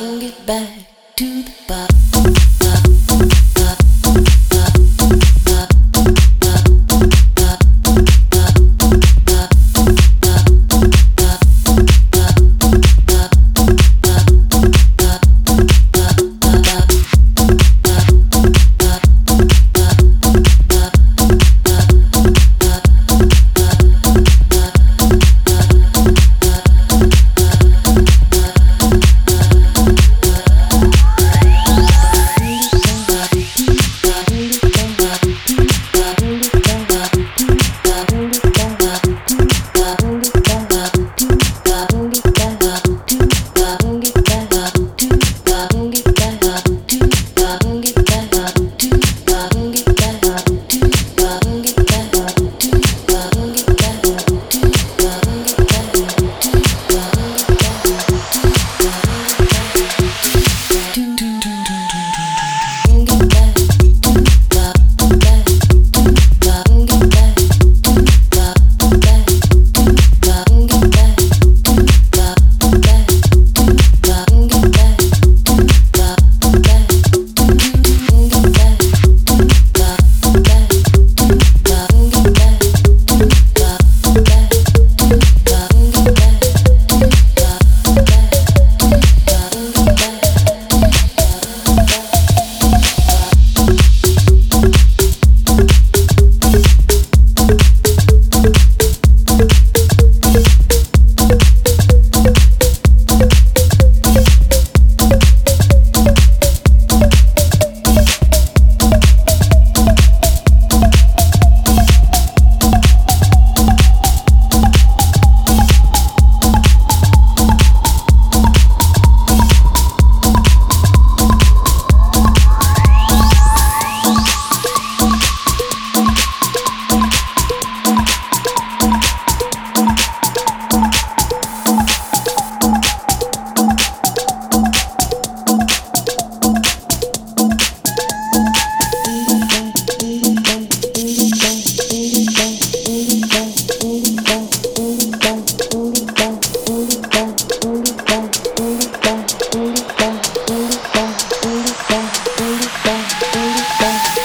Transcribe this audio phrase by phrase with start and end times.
[0.00, 0.70] swing it back
[1.14, 3.79] to the bottom.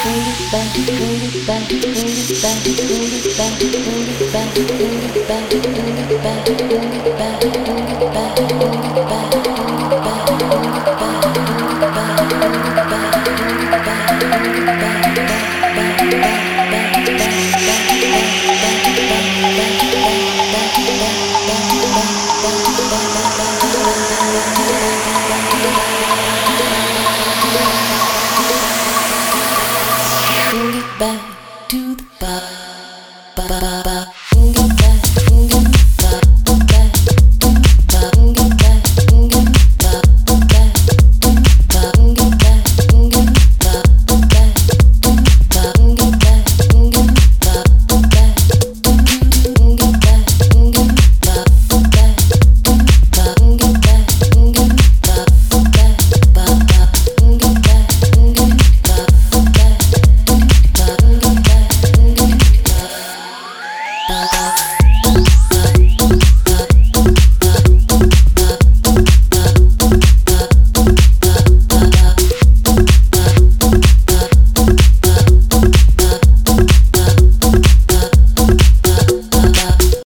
[0.06, 0.36] Bye.